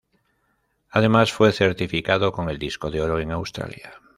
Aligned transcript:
Además 0.89 1.31
fue 1.31 1.51
certificado 1.51 2.31
con 2.31 2.49
el 2.49 2.57
disco 2.57 2.89
de 2.89 3.03
oro 3.03 3.19
en 3.19 3.29
Australia. 3.31 4.01